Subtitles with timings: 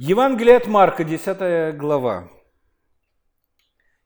[0.00, 2.30] Евангелие от Марка, 10 глава.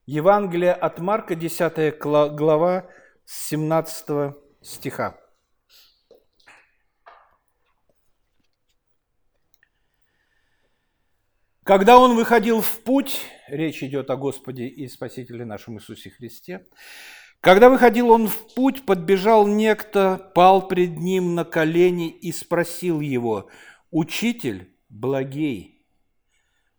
[0.06, 2.88] Евангелие от Марка, 10 глава,
[3.26, 5.20] с 17 стиха.
[11.62, 16.66] Когда он выходил в путь, речь идет о Господе и Спасителе нашем Иисусе Христе,
[17.42, 23.50] когда выходил он в путь, подбежал некто, пал пред ним на колени и спросил его,
[23.90, 25.71] «Учитель, благей,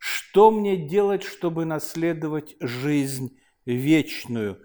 [0.05, 4.61] что мне делать, чтобы наследовать жизнь вечную?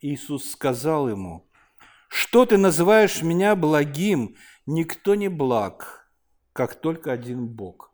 [0.00, 1.48] Иисус сказал ему,
[2.08, 4.34] что ты называешь меня благим?
[4.66, 6.10] Никто не благ,
[6.52, 7.92] как только один Бог.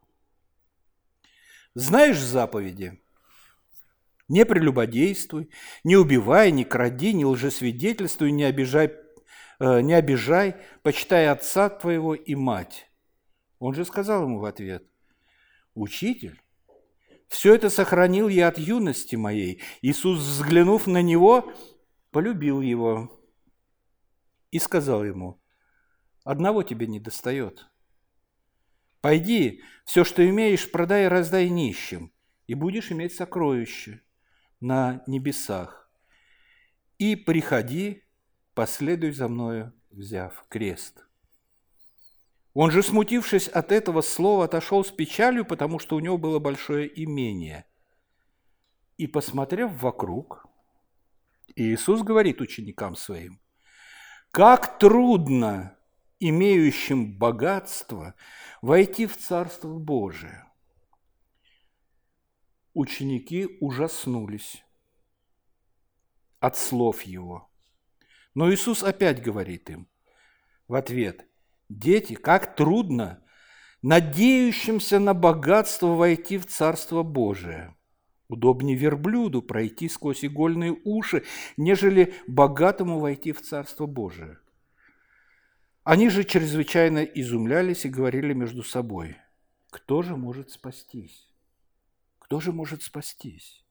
[1.74, 2.98] Знаешь заповеди?
[4.28, 5.50] Не прелюбодействуй,
[5.84, 8.94] не убивай, не кради, не лжесвидетельствуй, не обижай,
[9.60, 12.90] э, не обижай, почитай отца твоего и мать.
[13.58, 14.82] Он же сказал ему в ответ,
[15.74, 16.40] «Учитель,
[17.28, 19.62] все это сохранил я от юности моей.
[19.82, 21.52] Иисус, взглянув на него,
[22.10, 23.20] полюбил его
[24.50, 25.40] и сказал ему,
[26.24, 27.66] одного тебе не достает.
[29.00, 32.12] Пойди, все, что имеешь, продай и раздай нищим,
[32.46, 34.02] и будешь иметь сокровище
[34.60, 35.90] на небесах.
[36.98, 38.02] И приходи,
[38.54, 41.05] последуй за мною, взяв крест.
[42.58, 46.90] Он же, смутившись от этого слова, отошел с печалью, потому что у него было большое
[47.04, 47.66] имение.
[48.96, 50.46] И, посмотрев вокруг,
[51.54, 53.42] Иисус говорит ученикам своим,
[54.30, 55.76] «Как трудно
[56.18, 58.14] имеющим богатство
[58.62, 60.50] войти в Царство Божие!»
[62.72, 64.64] Ученики ужаснулись
[66.40, 67.50] от слов Его.
[68.32, 69.90] Но Иисус опять говорит им
[70.68, 71.28] в ответ–
[71.68, 73.22] Дети, как трудно
[73.82, 77.76] надеющимся на богатство войти в Царство Божие.
[78.28, 81.24] Удобнее верблюду пройти сквозь игольные уши,
[81.56, 84.38] нежели богатому войти в Царство Божие.
[85.84, 89.16] Они же чрезвычайно изумлялись и говорили между собой,
[89.70, 91.28] кто же может спастись?
[92.18, 93.64] Кто же может спастись?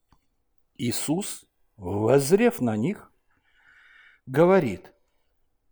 [0.78, 3.12] Иисус, возрев на них,
[4.26, 4.94] говорит,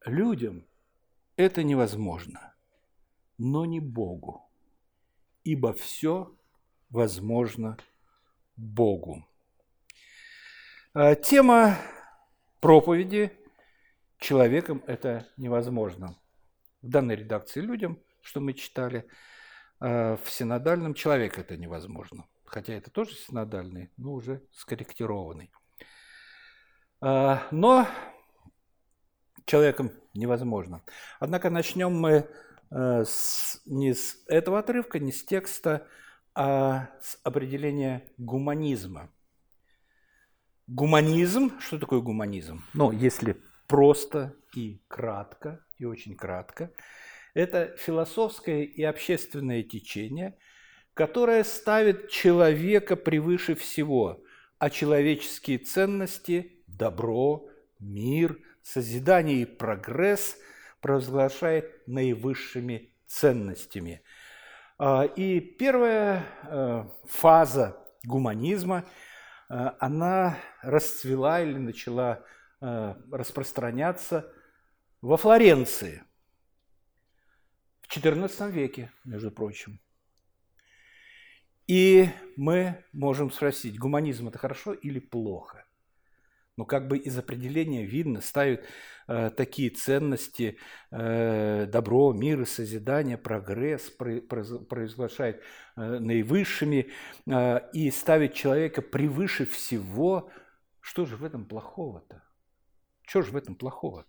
[0.06, 0.66] людям–
[1.36, 2.54] это невозможно,
[3.38, 4.50] но не Богу,
[5.44, 6.36] ибо все
[6.90, 7.78] возможно
[8.56, 9.26] Богу.
[10.94, 11.78] А, тема
[12.60, 13.32] проповеди
[14.20, 16.20] «Человеком это невозможно».
[16.82, 19.08] В данной редакции людям, что мы читали,
[19.80, 22.26] а, в синодальном «Человек это невозможно».
[22.46, 25.52] Хотя это тоже синодальный, но уже скорректированный.
[27.02, 27.88] А, но
[29.46, 30.84] человеком невозможно.
[31.20, 32.28] Однако начнем мы
[32.72, 35.88] э, с, не с этого отрывка, не с текста,
[36.36, 39.10] а с определения гуманизма.
[40.68, 42.64] Гуманизм, что такое гуманизм?
[42.74, 43.38] Ну, если
[43.68, 46.72] просто и кратко, и очень кратко,
[47.34, 50.38] это философское и общественное течение,
[50.94, 54.24] которое ставит человека превыше всего,
[54.60, 57.48] а человеческие ценности– добро,
[57.80, 60.38] мир– созидание и прогресс
[60.82, 64.02] провозглашает наивысшими ценностями.
[64.78, 68.86] А, и первая э, фаза гуманизма,
[69.50, 72.26] э, она расцвела или начала
[72.60, 74.32] э, распространяться
[75.02, 76.04] во Флоренции
[77.82, 79.80] в XIV веке, между прочим.
[81.68, 85.63] И мы можем спросить, гуманизм это хорошо или плохо?
[86.56, 88.64] Но как бы из определения видно, ставят
[89.08, 90.58] э, такие ценности,
[90.92, 95.42] э, добро, мир и созидание, прогресс, произглашает
[95.76, 96.92] э, наивысшими
[97.26, 100.30] э, и ставит человека превыше всего.
[100.80, 102.24] Что же в этом плохого-то?
[103.02, 104.06] Что же в этом плохого?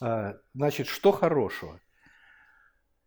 [0.00, 1.80] А, значит, что хорошего?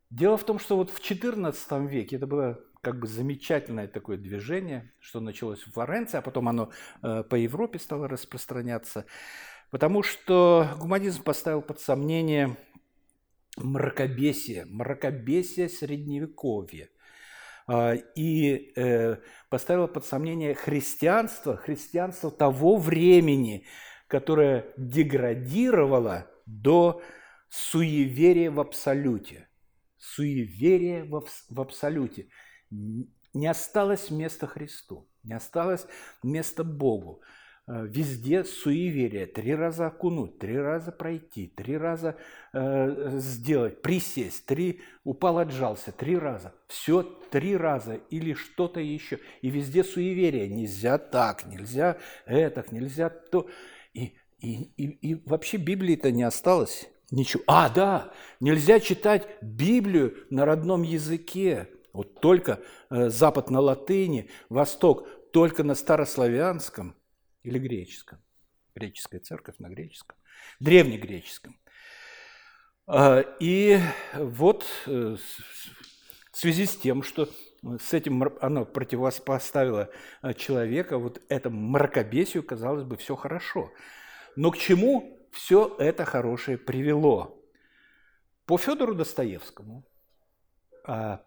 [0.10, 4.94] Дело в том, что вот в XIV веке это было как бы замечательное такое движение,
[5.02, 6.72] что началось в Флоренции, а потом оно
[7.04, 9.06] э, по Европе стало распространяться,
[9.72, 12.56] потому что гуманизм поставил под сомнение
[13.58, 16.88] мракобесие, мракобесие средневековья.
[17.68, 19.18] А, и э,
[19.50, 23.66] поставила под сомнение христианство, христианство того времени,
[24.08, 27.02] которое деградировало до
[27.50, 29.50] суеверия в абсолюте.
[29.98, 32.30] Суеверие в абсолюте
[32.70, 35.86] не осталось места Христу, не осталось
[36.24, 37.22] места Богу.
[37.70, 39.26] Э, везде суеверие.
[39.26, 42.16] Три раза окунуть, три раза пройти, три раза
[42.54, 46.54] э, сделать, присесть, три упал, отжался, три раза.
[46.68, 49.20] Все три раза или что-то еще.
[49.42, 50.48] И везде суеверие.
[50.48, 53.48] Нельзя так, нельзя это, нельзя то.
[53.94, 56.88] И, и, и, и вообще Библии-то не осталось.
[57.12, 57.44] Ничего.
[57.48, 61.68] А, да, нельзя читать Библию на родном языке.
[61.98, 62.62] Вот только
[62.92, 66.96] э, Запад на латыни, Восток только на старославянском
[67.42, 68.20] или греческом.
[68.76, 70.16] Греческая церковь на греческом.
[70.60, 71.60] Древнегреческом.
[72.86, 73.80] А, и
[74.14, 75.18] вот э,
[76.32, 77.30] в связи с тем, что
[77.64, 79.90] с этим оно противопоставило
[80.22, 83.72] э, человека, вот этому мракобесию, казалось бы, все хорошо.
[84.36, 87.44] Но к чему все это хорошее привело?
[88.46, 89.84] По Федору Достоевскому,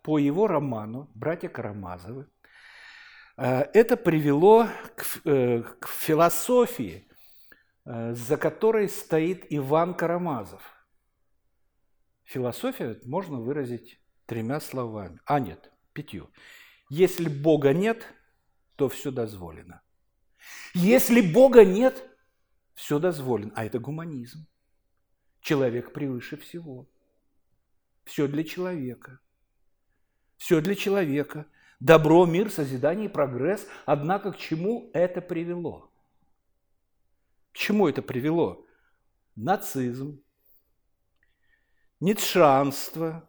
[0.02, 2.26] по его роману «Братья Карамазовы»,
[3.42, 7.08] а, это привело к, э, к философии,
[7.86, 10.62] э, за которой стоит Иван Карамазов.
[12.24, 15.20] Философия можно выразить тремя словами.
[15.24, 16.28] А нет, пятью.
[16.90, 18.06] Если Бога нет,
[18.76, 19.80] то все дозволено.
[20.74, 22.06] Если Бога нет,
[22.74, 23.52] все дозволено.
[23.56, 24.46] А это гуманизм.
[25.40, 26.90] Человек превыше всего.
[28.04, 29.18] Все для человека.
[30.40, 31.44] Все для человека.
[31.80, 33.66] Добро, мир, созидание и прогресс.
[33.84, 35.92] Однако к чему это привело?
[37.52, 38.64] К чему это привело?
[39.36, 40.24] Нацизм,
[42.00, 43.28] ницшанство,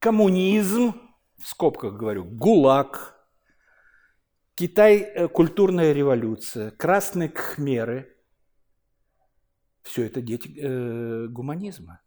[0.00, 0.92] коммунизм,
[1.38, 3.16] в скобках говорю, ГУЛАГ,
[4.56, 8.12] Китай э,– культурная революция, красные кхмеры–
[9.82, 12.00] все это дети э, гуманизма.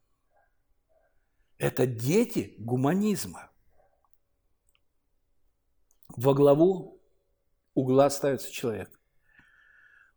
[1.57, 3.48] Это дети гуманизма.
[6.15, 7.01] Во главу
[7.73, 8.99] угла ставится человек.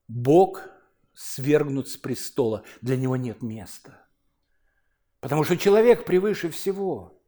[0.08, 0.68] Бог
[1.14, 2.64] свергнут с престола.
[2.80, 4.06] Для него нет места.
[5.20, 7.22] Потому что человек превыше всего.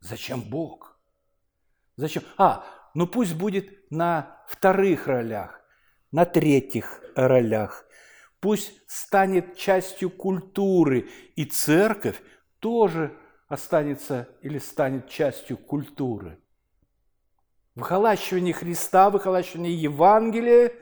[0.00, 0.98] Зачем Бог?
[1.96, 2.22] Зачем?
[2.36, 2.64] А,
[2.94, 5.60] ну пусть будет на вторых ролях,
[6.10, 7.84] на третьих ролях.
[8.40, 12.20] Пусть станет частью культуры, и церковь
[12.58, 13.16] тоже
[13.48, 16.38] останется или станет частью культуры.
[17.74, 20.72] Выхолащивание Христа, выхолащивание Евангелия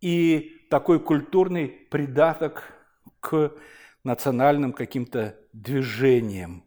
[0.00, 2.64] и такой культурный придаток
[3.20, 3.52] к
[4.02, 6.64] национальным каким-то движениям.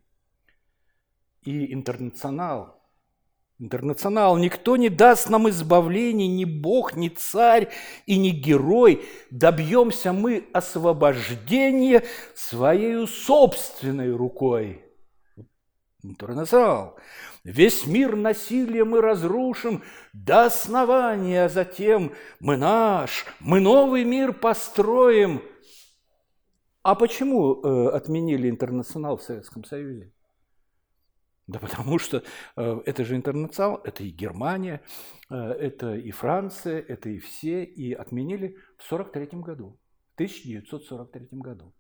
[1.42, 2.76] И интернационал–
[3.60, 4.38] Интернационал.
[4.38, 7.70] Никто не даст нам избавления, ни Бог, ни царь
[8.06, 9.04] и ни герой.
[9.32, 12.04] Добьемся мы освобождения
[12.36, 14.84] своей собственной рукой.
[16.12, 16.98] Интернационал.
[17.44, 19.84] Весь мир насилия мы разрушим
[20.14, 25.42] до основания, а затем мы наш, мы новый мир построим.
[26.84, 30.12] А почему э, отменили интернационал в Советском Союзе?
[31.48, 32.24] Да потому что
[32.58, 34.82] э, это же интернационал, это и Германия,
[35.30, 39.80] э, это и Франция, это и все, и отменили в 1943 году,
[40.12, 41.74] в 1943 году.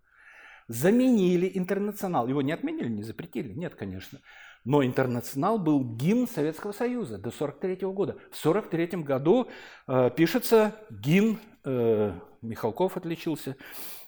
[0.67, 2.27] Заменили интернационал.
[2.27, 4.19] Его не отменили, не запретили, нет, конечно.
[4.65, 8.17] Но интернационал был гимн Советского Союза до 1943 года.
[8.31, 9.47] В 1943 году
[9.87, 12.11] э, пишется гимн, э,
[12.41, 13.55] Михалков отличился,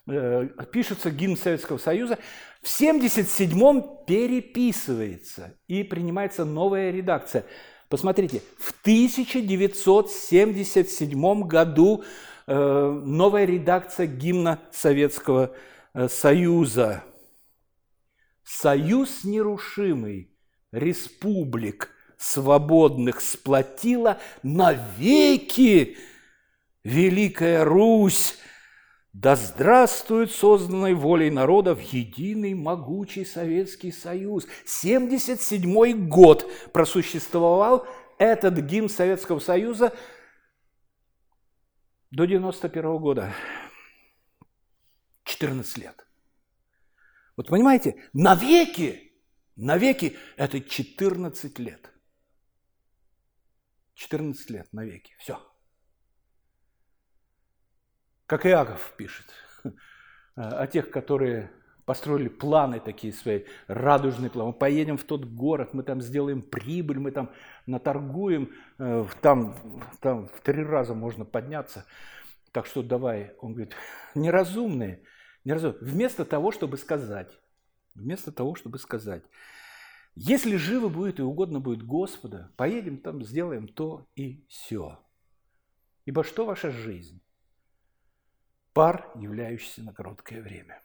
[0.06, 2.18] э, пишется гимн Советского Союза,
[2.60, 7.46] в 77-м переписывается и принимается новая редакция.
[7.88, 12.04] Посмотрите, в 1977 году
[12.46, 15.50] э, новая редакция гимна Советского э,
[16.08, 17.04] Союза.
[18.44, 20.30] Союз нерушимый
[20.72, 25.96] республик свободных сплотила навеки
[26.84, 28.38] Великая Русь
[29.12, 34.46] да здравствует созданной волей народов единый могучий Советский Союз.
[34.64, 37.86] 77 год просуществовал
[38.18, 39.92] этот гимн Советского Союза
[42.12, 43.34] до 91 года.
[45.40, 46.06] 14 лет.
[47.36, 49.12] Вот понимаете, навеки,
[49.56, 51.90] навеки это 14 лет.
[53.94, 55.38] 14 лет навеки, все
[58.30, 59.26] как Иаков пишет,
[60.36, 61.50] о тех, которые
[61.84, 64.50] построили планы такие свои, радужные планы.
[64.50, 67.32] Мы поедем в тот город, мы там сделаем прибыль, мы там
[67.66, 69.56] наторгуем, э, там,
[70.00, 71.86] там в три раза можно подняться.
[72.52, 73.74] Так что давай, он говорит,
[74.14, 75.02] неразумные,
[75.44, 75.80] неразумные.
[75.80, 77.38] Вместо того, чтобы сказать,
[77.94, 79.24] вместо того, чтобы сказать,
[80.14, 84.98] если живо будет и угодно будет Господа, поедем там, сделаем то и все.
[86.04, 87.20] Ибо что ваша жизнь?
[88.72, 90.80] Пар, являющийся на короткое время.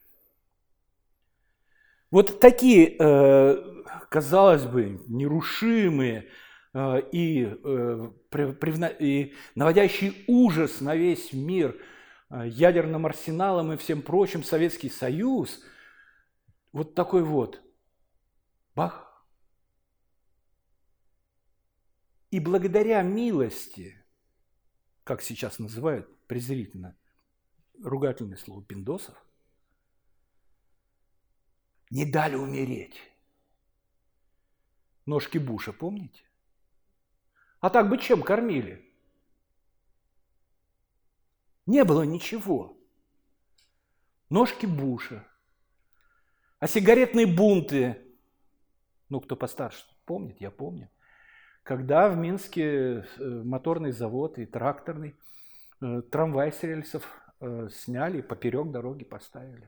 [2.12, 6.30] Вот такие, э, казалось бы, нерушимые
[6.74, 7.44] э, и,
[9.00, 11.76] и наводящие ужас на весь мир
[12.30, 15.62] ядерным арсеналом и всем прочим Советский Союз,
[16.72, 17.62] вот такой вот,
[18.76, 19.06] бах,
[22.36, 24.04] И благодаря милости,
[25.06, 26.98] как сейчас называют презрительно,
[27.82, 29.16] ругательное слово пиндосов,
[31.90, 33.00] не дали умереть.
[35.06, 36.24] Ножки Буша, помните?
[37.62, 38.94] А так бы чем кормили?
[41.66, 42.78] Не было ничего.
[44.30, 45.28] Ножки Буша.
[46.60, 48.02] А сигаретные бунты,
[49.10, 50.90] ну, кто постарше помнит, я помню
[51.66, 53.04] когда в Минске э,
[53.44, 55.16] моторный завод и тракторный
[55.82, 57.04] э, трамвай с рельсов
[57.42, 59.68] э, сняли и поперек дороги поставили.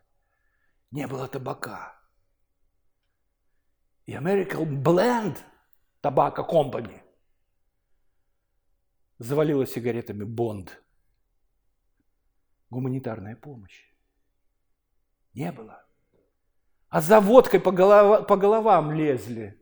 [0.91, 1.99] Не было табака.
[4.05, 5.37] И American Blend
[6.03, 7.01] Tobacco Company
[9.17, 10.79] завалила сигаретами Бонд.
[12.69, 13.89] Гуманитарная помощь.
[15.33, 15.85] Не было.
[16.89, 19.61] А за водкой по, голова, по головам лезли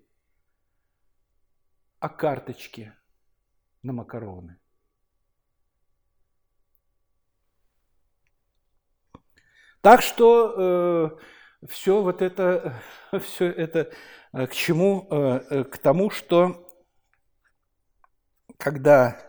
[2.00, 2.96] о карточке
[3.82, 4.60] на макароны.
[9.82, 11.20] Так что
[11.62, 12.82] э, все вот это,
[13.22, 13.92] все это
[14.34, 15.08] э, к чему?
[15.12, 16.68] Э, э, к тому, что
[18.58, 19.22] когда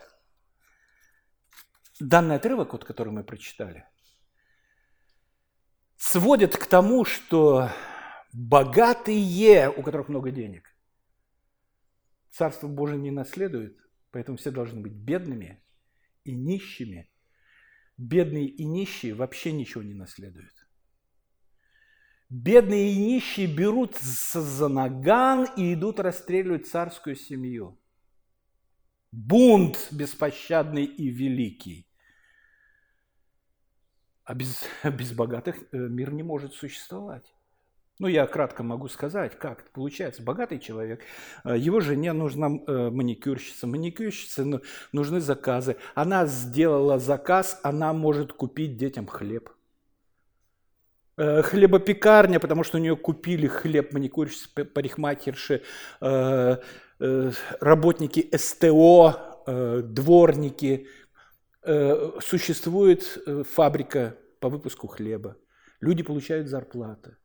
[2.00, 3.86] данный отрывок, вот, который мы прочитали,
[5.96, 7.70] сводит к тому, что
[8.32, 10.76] богатые, у которых много денег,
[12.36, 13.78] Царство Божие не наследует,
[14.10, 15.64] поэтому все должны быть бедными
[16.24, 17.10] и нищими.
[17.96, 20.52] Бедные и нищие вообще ничего не наследуют.
[22.28, 27.80] Бедные и нищие берут за наган и идут расстреливать царскую семью.
[29.12, 31.85] Бунт беспощадный и великий.
[34.26, 37.32] А без, без богатых э, мир не может существовать.
[37.98, 40.22] Ну, я кратко могу сказать, как это получается.
[40.22, 41.00] Богатый человек,
[41.44, 44.60] э, его жене нужна э, маникюрщица, маникюрщице ну,
[44.92, 45.76] нужны заказы.
[45.94, 49.48] Она сделала заказ, она может купить детям хлеб.
[51.18, 55.62] Хлебопекарня, потому что у нее купили хлеб маникюрщицы, парикмахерши,
[57.58, 60.88] работники СТО, дворники.
[62.20, 63.18] Существует
[63.54, 65.36] фабрика по выпуску хлеба.
[65.80, 67.16] Люди получают зарплаты.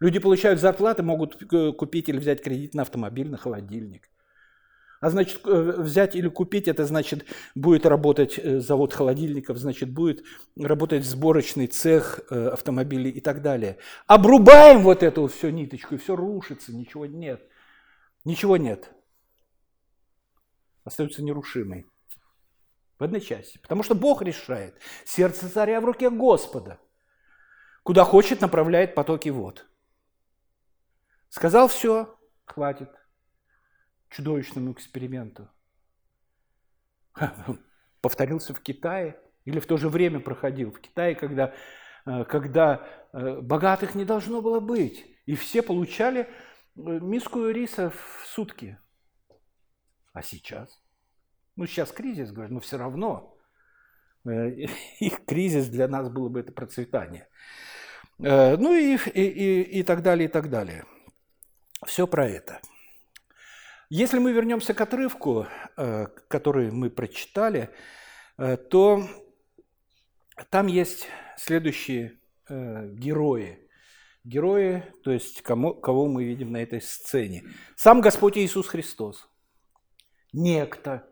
[0.00, 4.08] Люди получают зарплаты, могут э, купить или взять кредит на автомобиль, на холодильник.
[5.00, 10.24] А значит, э, взять или купить, это значит, будет работать э, завод холодильников, значит, будет
[10.58, 13.76] работать сборочный цех автомобилей и так далее.
[14.06, 17.42] Обрубаем вот эту всю ниточку, и все рушится, ничего нет.
[18.24, 18.90] Ничего нет.
[20.84, 21.86] Остается нерушимый.
[23.00, 23.56] В одной части.
[23.56, 24.78] Потому что Бог решает.
[25.06, 26.78] Сердце царя в руке Господа.
[27.82, 29.66] Куда хочет, направляет потоки вод.
[31.30, 32.14] Сказал все,
[32.44, 32.90] хватит
[34.10, 35.48] чудовищному эксперименту.
[38.02, 41.54] Повторился в Китае или в то же время проходил в Китае, когда,
[42.04, 45.06] э, когда э, богатых не должно было быть.
[45.24, 46.28] И все получали э,
[46.76, 48.78] миску риса в сутки.
[50.12, 50.82] А сейчас?
[51.60, 53.36] Ну, сейчас кризис, говорю, но все равно.
[54.24, 57.28] Их кризис для нас было бы это процветание.
[58.16, 60.86] Ну и, и, и, и так далее, и так далее.
[61.84, 62.62] Все про это.
[63.90, 67.68] Если мы вернемся к отрывку, э, который мы прочитали,
[68.38, 69.06] э, то
[70.48, 73.68] там есть следующие э, герои.
[74.24, 77.44] Герои, то есть кому, кого мы видим на этой сцене.
[77.76, 79.28] Сам Господь Иисус Христос.
[80.32, 81.09] Некто.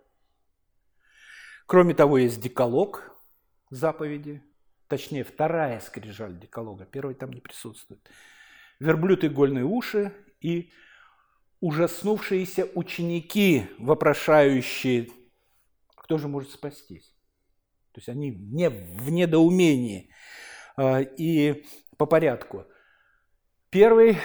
[1.68, 3.14] Кроме того, есть деколог
[3.68, 4.42] заповеди,
[4.86, 8.00] точнее, вторая скрижаль деколога, первый там не присутствует.
[8.80, 10.72] Верблюд игольные уши и
[11.60, 15.10] ужаснувшиеся ученики, вопрошающие,
[15.94, 17.14] кто же может спастись?
[17.92, 20.10] То есть они не в недоумении.
[20.78, 21.66] А, и
[21.98, 22.64] по порядку.
[23.68, 24.16] Первый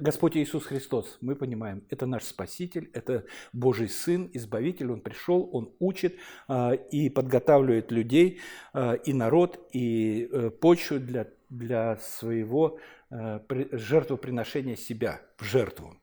[0.00, 5.72] Господь Иисус Христос, мы понимаем, это наш Спаситель, это Божий Сын, Избавитель, Он пришел, Он
[5.78, 6.16] учит
[6.48, 8.40] а, и подготавливает людей,
[8.72, 12.78] а, и народ, и э, почву для, для своего
[13.12, 13.40] Э,
[13.72, 15.96] жертвоприношения себя в жертву.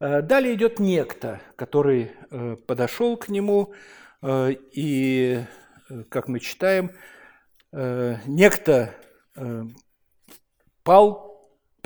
[0.00, 2.12] Э, далее идет некто, который
[2.66, 3.74] подошел к нему
[4.22, 5.44] И,
[6.08, 6.90] как мы читаем,
[7.70, 8.94] некто
[10.82, 11.35] пал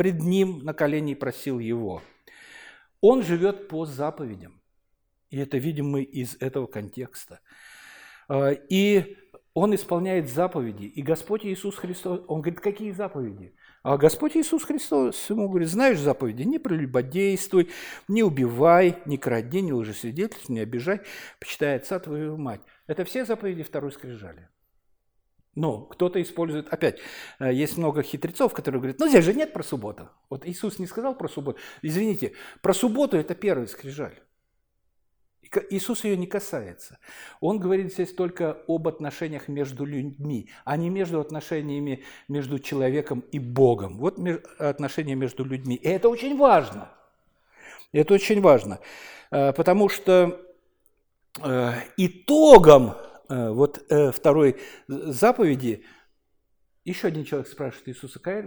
[0.01, 2.01] пред ним на колени и просил его.
[3.03, 4.63] Он живет по заповедям.
[5.29, 7.41] И это видим мы из этого контекста.
[8.71, 9.19] И
[9.53, 10.85] он исполняет заповеди.
[10.85, 13.55] И Господь Иисус Христос, он говорит, какие заповеди?
[13.83, 17.69] А Господь Иисус Христос ему говорит, знаешь заповеди, не прелюбодействуй,
[18.09, 21.03] не убивай, не кради, не лжесвидетельствуй, не обижай,
[21.39, 22.63] почитай отца твою мать.
[22.87, 24.49] Это все заповеди второй скрижали.
[25.61, 27.01] Но кто-то использует, опять,
[27.39, 30.09] э, есть много хитрецов, которые говорят, ну здесь же нет про субботу.
[30.31, 31.59] Вот Иисус не сказал про субботу.
[31.83, 34.19] Извините, про субботу это первый скрижаль.
[35.69, 36.99] Иисус ее не касается.
[37.41, 43.39] Он говорит здесь только об отношениях между людьми, а не между отношениями между человеком и
[43.39, 43.99] Богом.
[43.99, 44.19] Вот
[44.59, 45.77] отношения между людьми.
[45.77, 46.89] И это очень важно.
[47.93, 48.79] Это очень важно,
[49.31, 50.41] э, потому что
[51.43, 52.95] э, итогом
[53.31, 53.83] вот
[54.15, 54.57] второй
[54.89, 55.85] заповеди
[56.85, 58.43] еще один человек спрашивает Иисуса, какая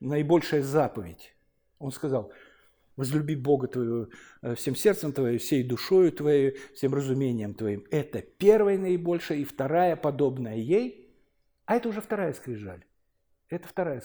[0.00, 1.34] наибольшая заповедь?
[1.78, 2.32] Он сказал–
[2.96, 4.08] Возлюби Бога твоего
[4.42, 7.84] э, всем сердцем твоим, всей душою твоей, всем разумением твоим.
[7.90, 11.10] Это первая наибольшая и вторая подобная ей,
[11.64, 12.84] а это уже вторая скрижаль.
[13.52, 14.02] Это вторая.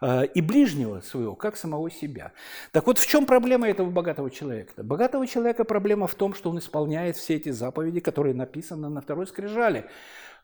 [0.00, 2.32] А, и ближнего своего, как самого себя.
[2.70, 4.84] Так вот, в чем проблема этого богатого человека?
[4.84, 9.26] Богатого человека проблема в том, что он исполняет все эти заповеди, которые написаны на второй
[9.26, 9.86] скрижали.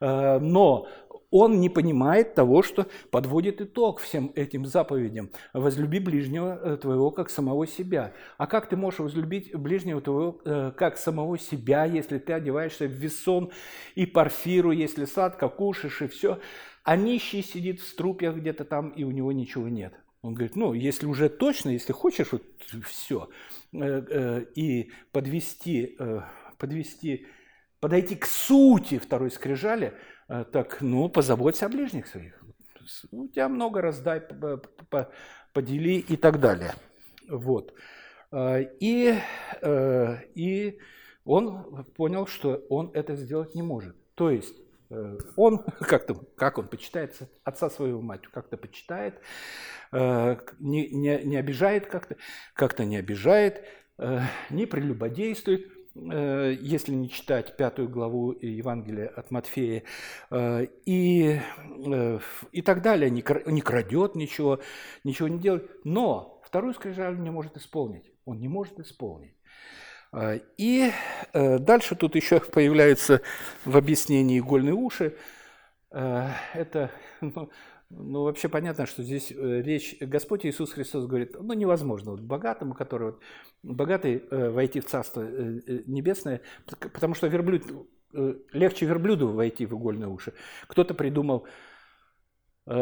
[0.01, 0.89] А, но
[1.31, 5.31] он не понимает того, что подводит итог всем этим заповедям.
[5.53, 8.13] Возлюби ближнего э, твоего, как самого себя.
[8.39, 12.93] А как ты можешь возлюбить ближнего твоего, э, как самого себя, если ты одеваешься в
[12.93, 13.51] весон
[13.97, 16.39] и парфиру, если сладко кушаешь и все,
[16.85, 19.95] а нищий сидит в струпьях где-то там, и у него ничего нет.
[20.23, 22.45] Он говорит, ну, если уже точно, если хочешь вот
[22.87, 23.29] все,
[23.73, 25.99] э, и подвести,
[26.59, 27.27] подвести,
[27.81, 29.95] подойти к сути второй скрижали–
[30.29, 32.41] Э, так, ну, позаботься о ближних своих.
[33.11, 34.23] У тебя много раздай,
[35.53, 36.75] подели и так далее.
[37.29, 37.75] Вот.
[38.33, 39.15] Э, и,
[39.63, 40.79] э, и
[41.25, 43.97] он понял, что он это сделать не может.
[44.15, 44.55] То есть
[45.37, 49.21] он как-то, как он почитает отца своего мать, как-то почитает,
[49.93, 52.17] не, не, не обижает как-то,
[52.55, 53.65] как-то не обижает,
[54.51, 59.85] не прелюбодействует, Э, если не читать пятую главу Евангелия от Матфея,
[60.31, 61.39] э, и,
[61.87, 62.19] э,
[62.53, 64.61] и так далее, не крадет ничего,
[65.05, 69.34] ничего не делает, но вторую скрижаль не может исполнить, он не может исполнить.
[70.57, 70.93] И
[71.33, 73.21] дальше тут еще появляются
[73.65, 75.17] в объяснении игольные уши.
[75.91, 77.51] Это ну,
[77.91, 82.75] ну, вообще понятно, что здесь э, речь, Господь Иисус Христос говорит, ну, невозможно вот богатому,
[82.75, 83.21] который вот,
[83.63, 86.41] богатый э, войти в Царство э, э Небесное,
[86.93, 87.65] потому что верблюд,
[88.15, 90.33] э, легче верблюду войти в игольные уши.
[90.67, 91.51] Кто-то придумал Э,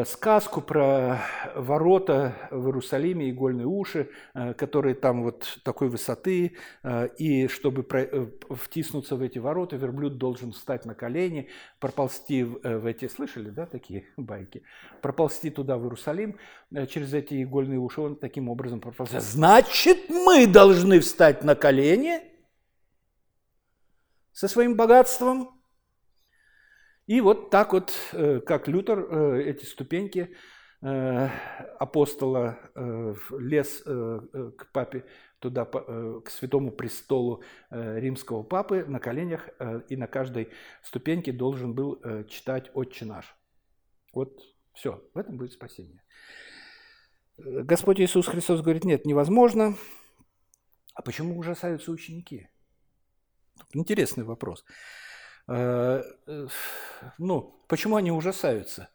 [0.05, 1.19] сказку про
[1.55, 7.85] ворота в Иерусалиме, игольные уши, э, которые там вот такой высоты, э, и чтобы
[8.49, 14.05] втиснуться в эти ворота, верблюд должен встать на колени, проползти в эти, слышали, да, такие
[14.17, 14.63] байки,
[15.01, 16.37] проползти туда, в Иерусалим,
[16.87, 19.21] через эти игольные уши, он таким образом проползет.
[19.21, 22.21] Значит, мы должны встать на колени
[24.31, 25.62] со своим богатством,
[27.05, 30.35] и вот так вот, э, как Лютер, э, эти ступеньки
[30.81, 31.29] э,
[31.79, 32.59] апостола
[33.37, 35.05] лез к папе,
[35.39, 39.49] туда, к святому престолу римского папы на коленях
[39.89, 40.49] и на каждой
[40.81, 43.33] ступеньке должен был читать «Отче наш».
[44.13, 44.41] Вот
[44.73, 46.03] все, в этом будет спасение.
[47.37, 49.77] Господь Иисус Христос говорит, нет, невозможно.
[50.93, 52.49] А почему ужасаются ученики?
[53.73, 54.65] Интересный вопрос.
[55.47, 56.47] Э, э,
[57.17, 58.89] ну, почему они ужасаются?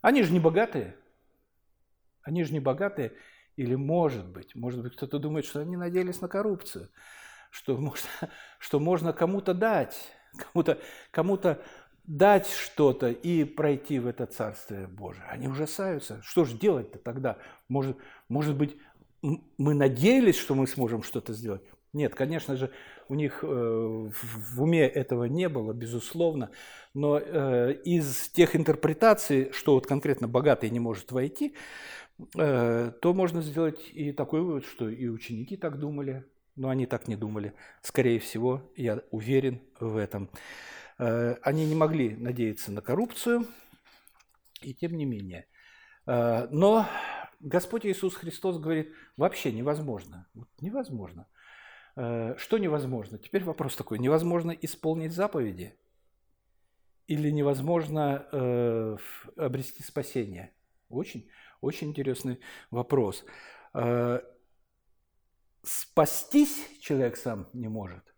[0.00, 0.96] Они же не богатые.
[2.22, 3.12] Они же не богатые.
[3.56, 6.90] Или может быть, может быть, кто-то думает, что они надеялись на коррупцию,
[7.50, 8.08] что можно,
[8.58, 9.96] что можно кому-то дать,
[10.36, 10.78] кому-то
[11.10, 11.38] кому
[12.04, 15.24] дать что-то и пройти в это Царствие Божие.
[15.28, 16.20] Они ужасаются.
[16.22, 17.38] Что же делать-то тогда?
[17.68, 17.96] Может,
[18.28, 18.76] может быть,
[19.22, 21.62] мы надеялись, что мы сможем что-то сделать?
[21.92, 22.70] Нет, конечно же,
[23.08, 26.50] у них э, в уме этого не было, безусловно,
[26.92, 31.54] но э, из тех интерпретаций, что вот конкретно богатый не может войти,
[32.36, 37.08] э, то можно сделать и такой вывод, что и ученики так думали, но они так
[37.08, 37.54] не думали.
[37.82, 40.30] Скорее всего, я уверен в этом.
[40.98, 43.46] Они не могли надеяться на коррупцию,
[44.62, 45.46] и тем не менее.
[46.06, 46.86] Но
[47.40, 50.26] Господь Иисус Христос говорит, вообще невозможно.
[50.60, 51.26] Невозможно.
[51.96, 53.18] Э, что невозможно?
[53.18, 53.98] Теперь вопрос такой.
[53.98, 55.74] Невозможно исполнить заповеди
[57.06, 58.96] или невозможно э,
[59.36, 60.52] обрести спасение?
[60.88, 61.28] Очень,
[61.60, 62.38] очень интересный
[62.70, 63.24] вопрос.
[63.74, 64.20] Э,
[65.62, 68.14] спастись человек сам не может.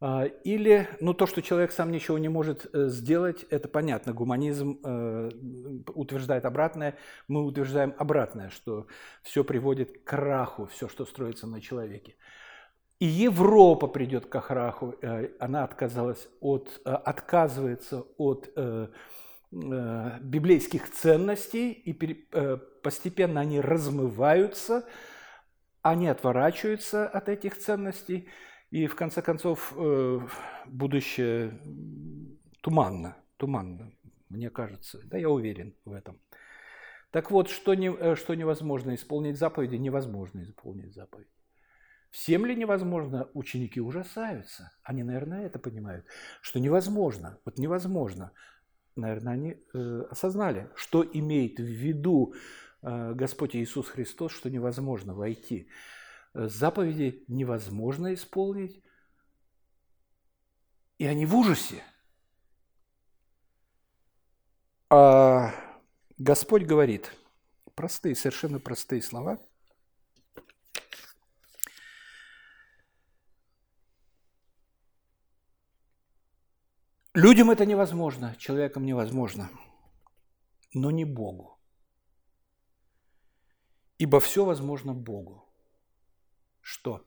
[0.00, 4.12] Э, или, ну, то, что человек сам ничего не может э, сделать, это понятно.
[4.12, 5.30] Гуманизм э,
[5.94, 6.96] утверждает обратное,
[7.28, 8.86] мы утверждаем обратное, что
[9.22, 12.16] все приводит к краху, все, что строится на человеке.
[13.02, 18.86] И Европа придет к краху, э, она отказалась от, э, отказывается от э,
[19.50, 21.92] библейских ценностей, и
[22.84, 24.86] постепенно они размываются,
[25.82, 28.28] они отворачиваются от этих ценностей,
[28.70, 29.74] и в конце концов
[30.66, 31.58] будущее
[32.62, 33.92] туманно, туманно,
[34.28, 36.20] мне кажется, да я уверен в этом.
[37.10, 41.41] Так вот, что, не, что невозможно исполнить заповеди, невозможно исполнить заповеди.
[42.12, 43.30] Всем ли невозможно?
[43.32, 44.70] Ученики ужасаются.
[44.82, 46.04] Они, наверное, это понимают,
[46.42, 47.38] что невозможно.
[47.46, 48.32] Вот невозможно.
[48.96, 52.34] Наверное, они э, осознали, что имеет в виду
[52.82, 55.70] э, Господь Иисус Христос, что невозможно войти.
[56.34, 58.84] Э, заповеди невозможно исполнить,
[60.98, 61.82] и они в ужасе.
[64.90, 65.54] А
[66.18, 67.10] Господь говорит,
[67.74, 69.40] простые, совершенно простые слова–
[77.14, 79.50] Людям это невозможно, человеком невозможно,
[80.72, 81.60] но не Богу.
[83.98, 85.46] Ибо все возможно Богу.
[86.62, 87.06] Что?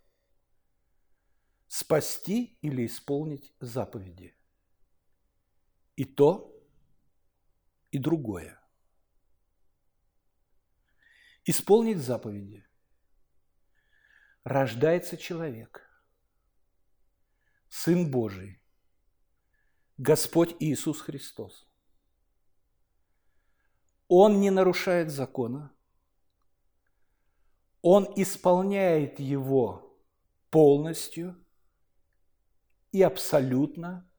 [1.65, 4.37] Спасти или исполнить заповеди.
[5.95, 6.55] И то,
[7.89, 8.61] и другое.
[11.45, 12.63] Исполнить заповеди.
[14.43, 15.81] Рождается человек,
[17.69, 18.61] Сын Божий–
[19.97, 21.65] Господь Иисус Христос.
[24.08, 25.71] Он не нарушает закона,
[27.81, 29.97] Он исполняет его
[30.49, 31.36] полностью
[32.91, 34.10] и абсолютно.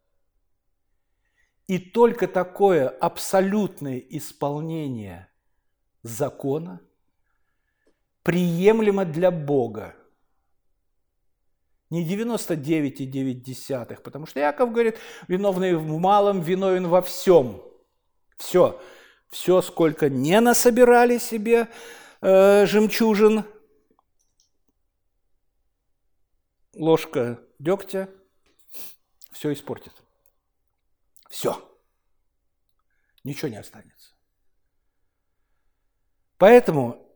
[1.67, 5.29] И только такое абсолютное исполнение
[6.03, 6.81] закона
[8.23, 9.97] приемлемо для Бога–
[11.90, 17.62] не 99,9, потому что Яков говорит, виновный в малом, виновен во всем.
[18.37, 18.81] Все,
[19.31, 21.68] все, сколько не насобирали себе
[22.20, 23.44] э, жемчужин,
[26.75, 28.09] ложка дегтя,
[29.33, 29.92] все испортит.
[31.29, 31.62] Все.
[33.25, 34.14] Ничего не останется.
[36.38, 37.07] Поэтому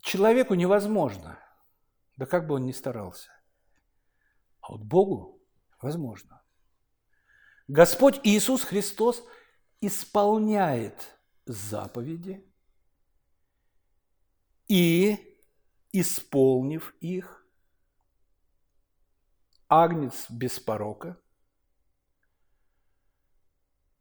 [0.00, 1.38] человеку невозможно,
[2.16, 3.30] да как бы он ни старался,
[4.64, 5.42] а вот Богу
[5.80, 6.42] возможно.
[7.68, 9.22] Господь Иисус Христос
[9.82, 12.50] исполняет заповеди
[14.68, 15.38] и,
[15.92, 17.46] исполнив их,
[19.68, 21.20] агнец без порока,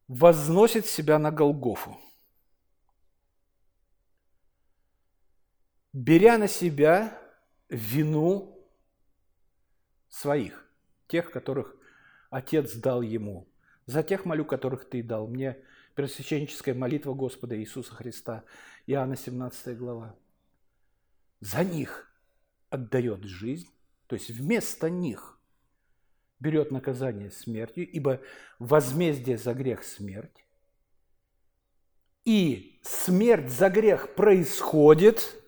[0.08, 2.00] возносит себя на Голгофу,
[5.92, 7.22] беря на себя
[7.68, 8.53] вину
[10.14, 10.64] своих,
[11.08, 11.76] тех, которых
[12.30, 13.48] Отец дал ему.
[13.88, 15.58] За тех молю, которых ты дал мне.
[15.96, 18.44] Первосвященническая молитва Господа Иисуса Христа.
[18.86, 20.16] Иоанна 17 глава.
[21.40, 22.12] За них
[22.70, 23.70] отдает жизнь,
[24.08, 25.40] то есть вместо них
[26.40, 28.22] берет наказание смертью, ибо
[28.60, 30.46] возмездие за грех– смерть.
[32.24, 35.40] И смерть за грех происходит–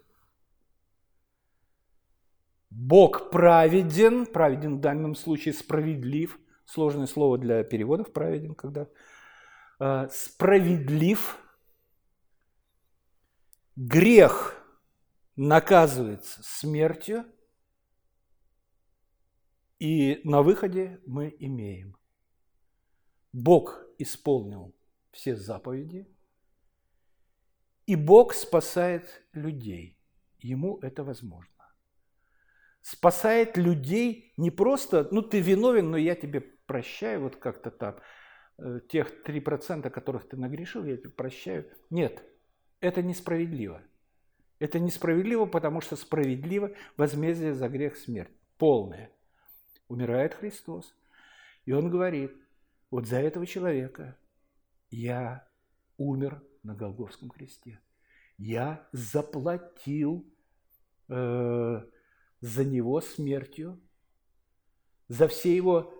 [2.77, 8.89] Бог праведен, праведен в данном случае справедлив, сложное слово для переводов праведен, когда
[9.79, 11.37] э, справедлив,
[13.77, 14.61] грех
[15.37, 17.23] наказывается смертью,
[19.79, 21.95] и на выходе мы имеем.
[23.31, 24.75] Бог исполнил
[25.11, 26.13] все заповеди,
[27.85, 29.97] и Бог спасает людей.
[30.39, 31.54] Ему это возможно
[32.85, 37.95] спасает людей не просто, ну ты виновен, но я тебе прощаю, вот как-то там,
[38.59, 41.65] э, тех 3%, которых ты нагрешил, я тебе прощаю.
[41.89, 42.23] Нет,
[42.81, 43.81] это несправедливо.
[44.59, 48.31] Это несправедливо, потому что справедливо возмездие за грех смерть.
[48.59, 49.09] Полное.
[49.87, 50.95] Умирает Христос.
[51.65, 52.33] И Он говорит,
[52.91, 54.15] вот за этого человека
[54.91, 55.47] я
[55.97, 57.79] умер на Голговском кресте.
[58.37, 60.23] Я заплатил
[61.09, 61.81] э,
[62.45, 63.81] за него смертью,
[65.07, 65.91] за все его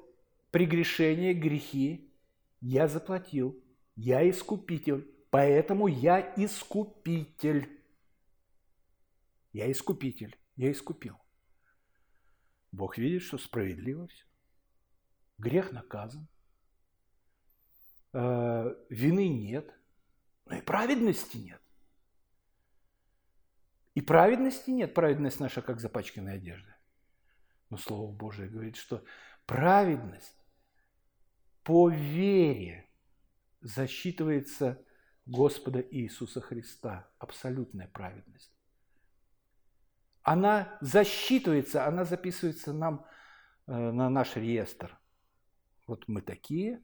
[0.52, 2.14] прегрешения, грехи
[2.62, 3.60] я заплатил.
[3.96, 7.68] Я искупитель, поэтому я искупитель.
[9.54, 11.18] Я искупитель, я искупил.
[12.72, 14.26] Бог видит, что справедливо все.
[15.40, 16.28] Грех наказан.
[18.14, 19.74] Э, вины нет.
[20.46, 21.62] Но и праведности нет.
[23.96, 24.94] И праведности нет.
[24.94, 26.76] Праведность наша, как запачканная одежда.
[27.70, 29.04] Но Слово Божие говорит, что
[29.46, 30.38] праведность
[31.64, 32.88] по вере
[33.62, 34.86] засчитывается
[35.26, 37.10] Господа Иисуса Христа.
[37.18, 38.52] Абсолютная праведность.
[40.22, 43.06] Она засчитывается, она записывается нам
[43.68, 44.98] э, на наш реестр.
[45.88, 46.82] Вот мы такие.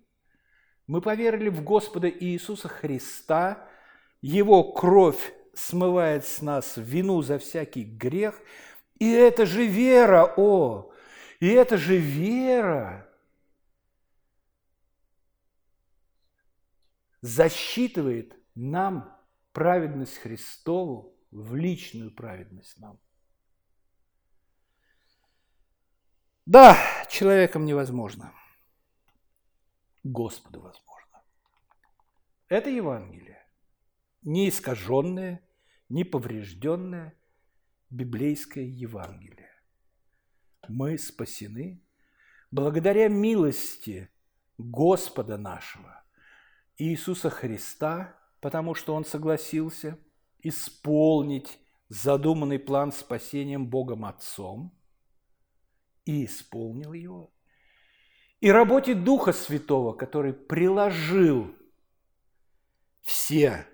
[0.88, 3.68] Мы поверили в Господа Иисуса Христа.
[4.22, 8.40] Его кровь смывает с нас вину за всякий грех.
[9.00, 10.92] И это же вера, о!
[11.40, 13.10] И это же вера
[17.22, 19.18] засчитывает нам
[19.54, 23.00] праведность Христову в личную праведность нам.
[26.46, 26.78] Да,
[27.10, 28.34] человеком невозможно.
[30.04, 31.24] Господу возможно.
[32.48, 33.41] Это Евангелие.
[34.22, 35.42] Не искаженное,
[35.90, 37.18] не поврежденное
[37.90, 39.52] библейское Евангелие.
[40.68, 41.84] Мы спасены
[42.52, 44.10] благодаря милости
[44.58, 46.04] Господа нашего,
[46.78, 49.98] Иисуса Христа, потому что Он согласился
[50.40, 54.74] исполнить задуманный план спасением Богом Отцом
[56.06, 57.34] и исполнил его.
[58.40, 61.54] И работе Духа Святого, который приложил
[63.02, 63.68] все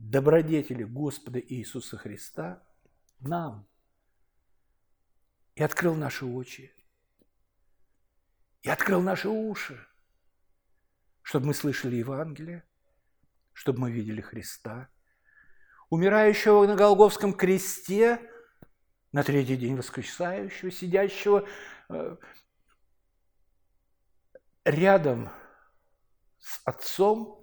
[0.00, 2.62] добродетели Господа Иисуса Христа
[3.20, 3.68] нам
[5.54, 6.74] и открыл наши очи,
[8.62, 9.86] и открыл наши уши,
[11.20, 12.64] чтобы мы слышали Евангелие,
[13.52, 14.88] чтобы мы видели Христа,
[15.90, 18.20] умирающего на Голговском кресте,
[19.12, 21.46] на третий день воскресающего, сидящего
[21.90, 22.16] э,
[24.64, 25.30] рядом
[26.38, 27.39] с Отцом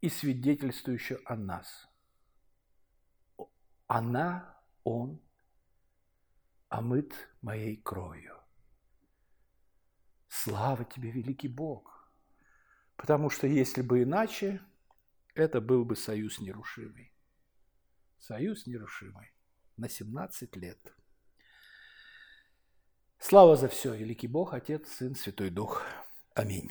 [0.00, 1.88] и свидетельствующую о нас.
[3.86, 5.20] Она, он,
[6.68, 8.36] омыт моей кровью.
[10.28, 12.10] Слава тебе, великий Бог!
[12.96, 14.60] Потому что если бы иначе,
[15.34, 17.12] это был бы союз нерушимый.
[18.18, 19.32] Союз нерушимый
[19.76, 20.94] на 17 лет.
[23.18, 25.82] Слава за все, великий Бог, Отец, Сын, Святой Дух.
[26.34, 26.70] Аминь.